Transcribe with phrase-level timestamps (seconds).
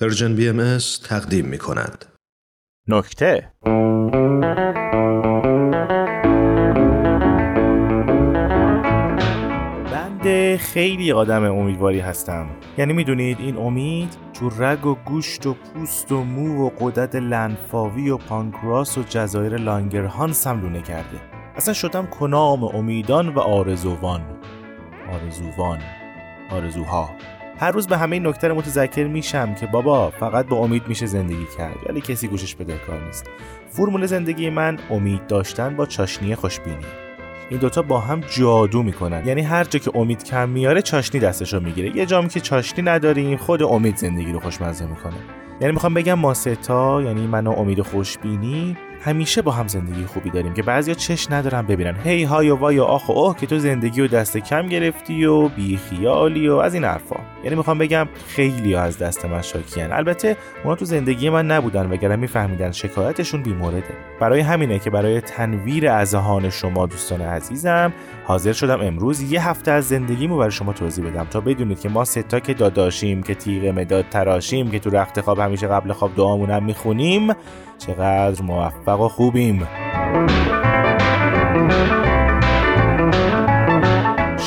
[0.00, 0.78] Persian BM
[1.08, 2.04] تقدیم می کند.
[2.88, 3.52] نکته.
[9.92, 12.46] بنده خیلی آدم امیدواری هستم.
[12.78, 18.10] یعنی می‌دونید این امید تو رگ و گوشت و پوست و مو و قدرت لنفاوی
[18.10, 21.20] و پانکراس و جزایر لانگرهانس هم لونه کرده.
[21.56, 24.22] اصلا شدم کنام امیدان و آرزوان.
[25.12, 25.78] آرزوان.
[26.50, 27.10] آرزوها.
[27.60, 31.46] هر روز به همه این نکته متذکر میشم که بابا فقط با امید میشه زندگی
[31.58, 33.30] کرد ولی کسی گوشش بدهکار نیست.
[33.70, 36.76] فرمول زندگی من امید داشتن با چاشنی خوشبینی.
[37.50, 39.26] این دوتا با هم جادو می‌کنن.
[39.26, 41.96] یعنی هر جا که امید کم میاره چاشنی دستشو می‌گیره.
[41.96, 45.16] یه جامی که چاشنی نداریم خود امید زندگی رو خوشمزه می‌کنه.
[45.60, 48.76] یعنی می‌خوام بگم ما ستا یعنی من و امید خوشبینی.
[49.00, 51.94] همیشه با هم زندگی خوبی داریم که بعضیا چش ندارن ببینن.
[52.04, 55.24] هی های و وای و آخ و اوه که تو زندگی و دست کم گرفتی
[55.24, 57.16] و بی خیالی و از این حرفا.
[57.44, 59.92] یعنی می‌خوام بگم خیلی از دست من شاکیان.
[59.92, 63.82] البته اونا تو زندگی من نبودن وگرنه میفهمیدن شکایتشون بیمورده
[64.20, 67.92] برای همینه که برای تنویر اذهان شما دوستان عزیزم
[68.24, 72.04] حاضر شدم امروز یه هفته از زندگیمو برای شما توضیح بدم تا بدونید که ما
[72.04, 76.64] ستا که داداشیم که تیغ مداد تراشیم که تو رخت خواب همیشه قبل خواب دعامونم
[76.64, 77.32] می‌خونیم
[77.78, 79.68] چقدر موفق و خوبیم.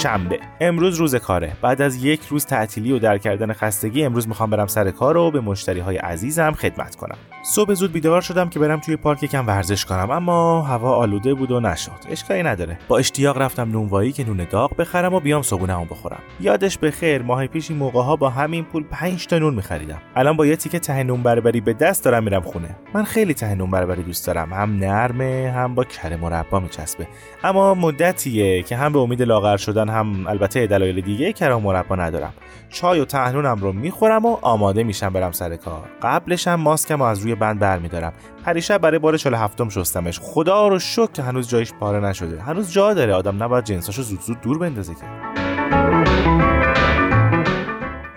[0.01, 0.39] شنبه.
[0.61, 1.53] امروز روز کاره.
[1.61, 5.31] بعد از یک روز تعطیلی و در کردن خستگی امروز می‌خوام برم سر کار و
[5.31, 7.17] به مشتری های عزیزم خدمت کنم.
[7.43, 11.51] صبح زود بیدار شدم که برم توی پارک یکم ورزش کنم اما هوا آلوده بود
[11.51, 11.91] و نشد.
[12.09, 12.79] اشکالی نداره.
[12.87, 16.19] با اشتیاق رفتم نونوایی که نون داغ بخرم و بیام صبحونه‌مو بخورم.
[16.39, 20.01] یادش به خیر ماه پیش این موقع ها با همین پول 5 تا نون میخریدم.
[20.15, 22.75] الان با یه تیکه ته نون بربری به دست دارم میرم خونه.
[22.93, 24.53] من خیلی ته نون بربری دوست دارم.
[24.53, 27.07] هم نرمه هم با کره مربا میچسبه.
[27.43, 32.33] اما مدتیه که هم به امید لاغر شدن هم البته دلایل دیگه کرم مربا ندارم.
[32.69, 35.89] چای و تهنونم رو می‌خورم و آماده میشم برم سر کار.
[36.01, 38.13] قبلش هم ماسکم از روی بند برمیدارم.
[38.45, 40.19] پریشب برای بار 47 شستمش.
[40.19, 42.41] خدا رو شکر که هنوز جایش پاره نشده.
[42.41, 43.13] هنوز جا داره.
[43.13, 45.01] آدم نباید جنساشو زود زود دور بندازه که.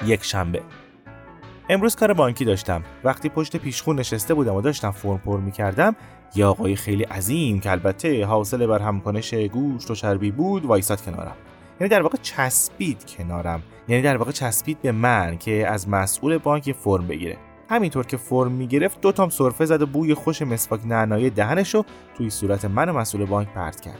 [0.06, 0.62] یک شنبه.
[1.68, 2.82] امروز کار بانکی داشتم.
[3.04, 5.96] وقتی پشت پیشخون نشسته بودم و داشتم فرم پر می‌کردم
[6.34, 11.36] یه آقای خیلی عظیم که البته حاصل بر همکنش گوشت و چربی بود وایساد کنارم.
[11.80, 13.62] یعنی در واقع چسبید کنارم.
[13.88, 17.36] یعنی در واقع چسبید به من که از مسئول بانک فرم بگیره.
[17.70, 21.84] همینطور که فرم می‌گرفت دو تام سرفه زد و بوی خوش مسواک نعنایی دهنشو
[22.16, 23.98] توی صورت من و مسئول بانک پرت کرد.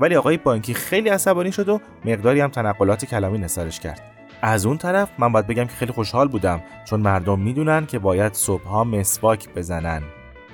[0.00, 4.00] ولی آقای بانکی خیلی عصبانی شد و مقداری هم تنقلات کلامی نثارش کرد.
[4.42, 8.32] از اون طرف من باید بگم که خیلی خوشحال بودم چون مردم می‌دونن که باید
[8.32, 10.02] صبحها مسواک بزنن.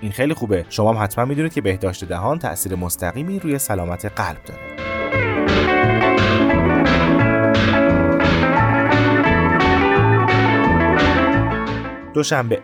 [0.00, 0.66] این خیلی خوبه.
[0.68, 4.89] شما هم حتما می‌دونید که بهداشت دهان تاثیر مستقیمی روی سلامت قلب داره.
[12.12, 12.60] دوشنبه.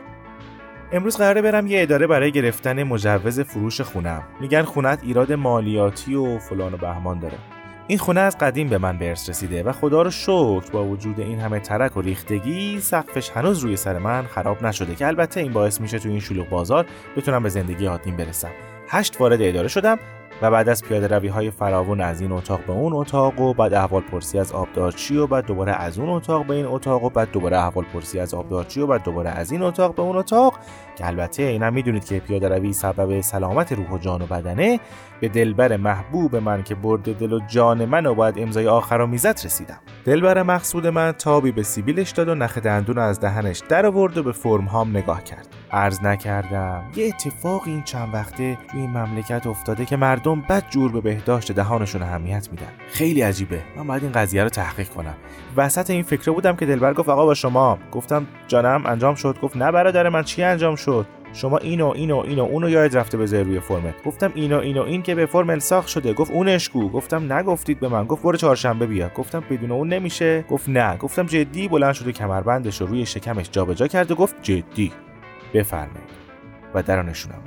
[0.93, 4.23] امروز قراره برم یه اداره برای گرفتن مجوز فروش خونم.
[4.41, 7.39] میگن خونت ایراد مالیاتی و فلان و بهمان داره.
[7.87, 11.21] این خونه از قدیم به من به ارث رسیده و خدا رو شکر با وجود
[11.21, 15.53] این همه ترک و ریختگی سقفش هنوز روی سر من خراب نشده که البته این
[15.53, 16.87] باعث میشه تو این شلوغ بازار
[17.17, 18.51] بتونم به زندگی عادیم برسم.
[18.89, 19.99] هشت وارد اداره شدم
[20.42, 23.74] و بعد از پیاده روی های فراون از این اتاق به اون اتاق و بعد
[23.74, 27.30] احوال پرسی از آبدارچی و بعد دوباره از اون اتاق به این اتاق و بعد
[27.30, 30.54] دوباره احوال پرسی از آبدارچی و بعد دوباره از این اتاق به اون اتاق.
[30.97, 34.80] که البته اینم می‌دونید که پیاده روی سبب سلامت روح و جان و بدنه
[35.20, 39.06] به دلبر محبوب من که برد دل و جان من و باید امضای آخر و
[39.06, 39.78] میزت رسیدم.
[40.04, 44.22] دلبر مقصود من تابی به سیبیلش داد و نخ دندون از دهنش در آورد و
[44.22, 45.56] به فرم هام نگاه کرد.
[45.71, 46.82] عرض نکردم.
[46.97, 51.53] یه اتفاق این چند وقته توی این مملکت افتاده که مردم بد جور به بهداشت
[51.53, 52.66] دهانشون اهمیت میدن.
[52.88, 53.60] خیلی عجیبه.
[53.77, 55.15] من باید این قضیه رو تحقیق کنم.
[55.56, 57.78] وسط این فکر بودم که دلبر گفت آقا با شما.
[57.93, 59.38] گفتم جانم انجام شد.
[59.43, 63.44] گفت نه برادر من چی انجام شد؟ شما اینو اینو اینو اونو یاد رفته بذاری
[63.44, 64.04] روی فرمت.
[64.04, 66.12] گفتم اینو اینو این که به فرم الساخ شده.
[66.12, 66.88] گفت اونش کو.
[66.88, 68.04] گفتم نگفتید به من.
[68.04, 69.10] گفت برو چهارشنبه بیا.
[69.16, 70.44] گفتم بدون اون نمیشه.
[70.50, 70.97] گفت نه.
[70.97, 74.92] گفتم جدی بلند شده کمربندش رو روی شکمش جابجا کرد و گفت جدی.
[75.54, 76.10] بفرمایید
[76.75, 77.43] و در نشونم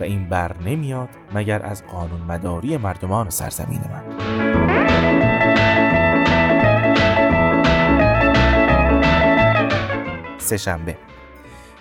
[0.00, 4.02] و این بر نمیاد مگر از قانون مداری مردمان سرزمین من.
[10.38, 10.96] سهشنبه.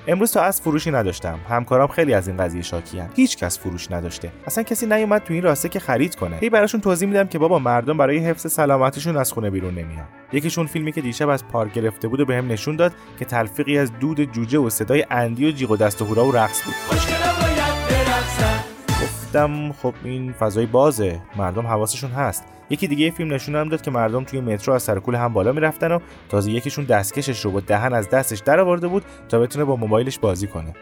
[0.07, 1.39] امروز تا از فروشی نداشتم.
[1.49, 4.31] همکارام خیلی از این قضیه شاکیان هیچ کس فروش نداشته.
[4.45, 6.37] اصلا کسی نیومد تو این راسته که خرید کنه.
[6.37, 10.07] هی براشون توضیح میدم که بابا مردم برای حفظ سلامتیشون از خونه بیرون نمیان.
[10.33, 13.77] یکیشون فیلمی که دیشب از پارک گرفته بود و بهم به نشون داد که تلفیقی
[13.77, 16.73] از دود جوجه و صدای اندی و جیغ و دست و هورا و رقص بود.
[19.01, 22.43] گفتم خب این فضای بازه مردم حواسشون هست.
[22.69, 25.91] یکی دیگه فیلم نشونم داد که مردم توی مترو از سر کول هم بالا می‌رفتن
[25.91, 25.99] و
[26.29, 30.19] تازه یکیشون دستکشش رو با دهن از دستش در آورده بود تا بتونه با موبایلش
[30.19, 30.73] بازی کنه.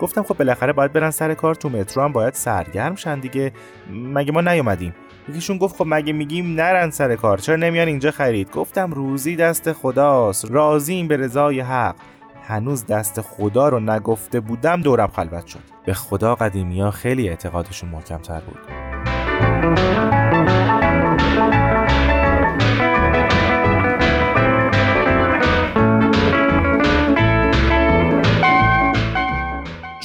[0.00, 3.52] گفتم خب بالاخره باید برن سر کار تو مترو هم باید سرگرم شن دیگه.
[3.90, 4.94] مگه ما نیومدیم؟
[5.28, 9.72] یکیشون گفت خب مگه میگیم نرن سر کار؟ چرا نمیان اینجا خرید؟ گفتم روزی دست
[9.72, 10.50] خداست.
[10.50, 11.94] راضیم به رضای حق.
[12.42, 15.60] هنوز دست خدا رو نگفته بودم دورم خلوت شد.
[15.84, 18.89] به خدا قدیمی ها خیلی اعتقادشون محکمتر بود.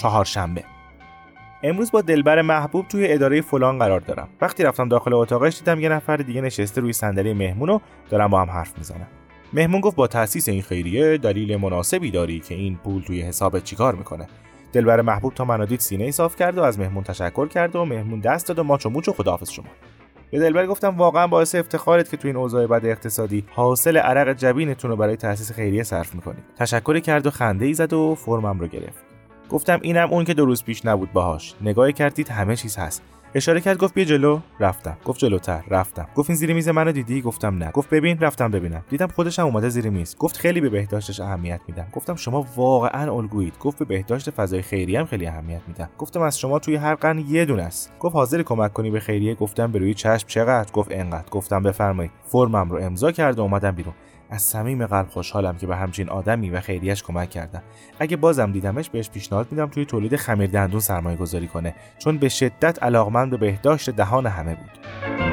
[0.06, 0.64] چهارشنبه.
[1.64, 4.28] امروز با دلبر محبوب توی اداره فلان قرار دارم.
[4.42, 7.80] وقتی رفتم داخل اتاقش دیدم یه نفر دیگه نشسته روی صندلی مهمون و
[8.10, 9.08] دارم با هم حرف می‌زنم
[9.54, 13.96] مهمون گفت با تاسیس این خیریه دلیل مناسبی داری که این پول توی حساب چیکار
[13.96, 14.28] می‌کنه.
[14.74, 18.20] دلبر محبوب تا منو دید سینه صاف کرد و از مهمون تشکر کرد و مهمون
[18.20, 19.66] دست داد و ماچو موچو خداحافظ شما.
[20.32, 24.92] به دلبر گفتم واقعا باعث افتخارت که تو این اوضاع بد اقتصادی حاصل عرق جبینتون
[24.92, 26.44] رو برای تاسیس خیریه صرف می‌کنید.
[26.58, 29.15] تشکری کرد و خنده ای زد و فرمم رو گرفت.
[29.50, 31.54] گفتم اینم اون که دو روز پیش نبود باهاش.
[31.62, 33.04] نگاهی کردید همه چیز هست.
[33.36, 34.40] اشاره کرد گفت بیا جلو.
[34.60, 34.98] رفتم.
[35.06, 35.64] گفت جلوتر.
[35.70, 36.08] رفتم.
[36.16, 37.72] گفت این زیر میز منو دیدی؟ گفتم نه.
[37.72, 38.84] گفت ببین رفتم ببینم.
[38.90, 40.16] دیدم خودش هم اومده زیر میز.
[40.18, 41.88] گفت خیلی به بهداشتش اهمیت میدم.
[41.94, 43.58] گفتم شما واقعا الگویید.
[43.60, 45.90] گفت به بهداشت فضای خیریه هم خیلی اهمیت میدم.
[45.98, 47.92] گفتم از شما توی هر قرن یه دونه است.
[48.00, 50.28] گفت حاضر کمک کنی به خیریه؟ گفتم به روی چشم.
[50.28, 51.30] چقدر؟ گفت انقدر.
[51.32, 52.12] گفتم بفرمایید.
[52.26, 53.94] فرمم رو امضا کرد و اومدم بیرون.
[54.30, 57.62] از صمیم قلب خوشحالم که به همچین آدمی و خیریش کمک کردم.
[58.00, 62.30] اگه بازم دیدمش بهش پیشنهاد میدم توی تولید خمیر دندون سرمایه گذاری کنه چون به
[62.30, 65.25] شدت علاقمند به بهداشت دهان همه بود.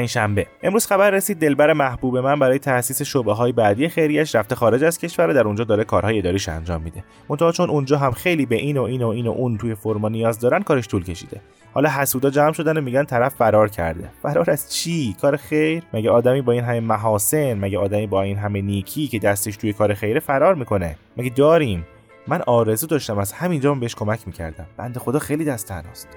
[0.00, 0.46] پنجشنبه.
[0.62, 4.98] امروز خبر رسید دلبر محبوب من برای تأسیس شعبه های بعدی خیریش رفته خارج از
[4.98, 7.04] کشور و در اونجا داره کارهای اداریش انجام میده.
[7.28, 10.08] منتها چون اونجا هم خیلی به این و این و این و اون توی فرما
[10.08, 11.40] نیاز دارن کارش طول کشیده.
[11.72, 14.10] حالا حسودا جمع شدن و میگن طرف فرار کرده.
[14.22, 18.36] فرار از چی؟ کار خیر؟ مگه آدمی با این همه محاسن مگه آدمی با این
[18.36, 21.86] همه نیکی که دستش توی کار خیره فرار می‌کنه؟ مگه داریم؟
[22.26, 24.66] من آرزو داشتم از همینجا بهش کمک می‌کردم.
[24.76, 26.08] بنده خدا خیلی دست تنهاست.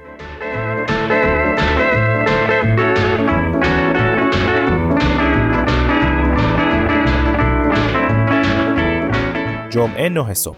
[9.74, 10.58] جمعه 9 صبح.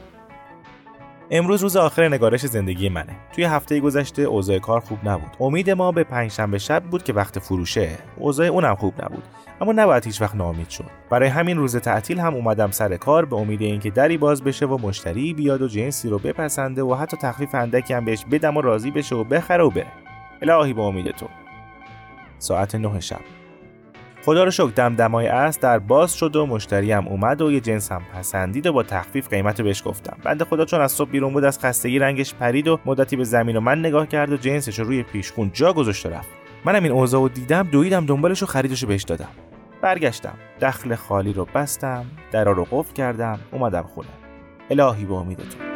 [1.32, 3.16] امروز روز آخر نگارش زندگی منه.
[3.34, 5.38] توی هفته گذشته اوضاع کار خوب نبود.
[5.40, 7.90] امید ما به پنجشنبه شب بود که وقت فروشه.
[8.18, 9.24] اوضاع اونم خوب نبود.
[9.62, 10.86] اما نباید هیچ وقت ناامید شد.
[11.10, 14.78] برای همین روز تعطیل هم اومدم سر کار به امید اینکه دری باز بشه و
[14.78, 18.92] مشتری بیاد و جنسی رو بپسنده و حتی تخفیف اندکی هم بهش بدم و راضی
[18.92, 19.92] بشه و بخره و بره.
[20.42, 21.28] الهی به امید تو
[22.40, 23.22] ساعت 9 شب.
[24.26, 28.02] خدا رو شکر دمدمای است در باز شد و مشتریم اومد و یه جنس هم
[28.14, 30.18] پسندید و با تخفیف قیمت بهش گفتم.
[30.24, 33.56] بنده خدا چون از صبح بیرون بود از خستگی رنگش پرید و مدتی به زمین
[33.56, 36.30] و من نگاه کرد و جنسش رو روی پیشخون جا گذاشته رفت.
[36.66, 39.30] منم این اوضاع و دیدم دویدم دنبالش و خریدش رو بهش دادم.
[39.82, 40.34] برگشتم.
[40.62, 44.10] دخل خالی رو بستم درا رو قفل کردم اومدم خونه.
[44.70, 45.76] الهی به امید تو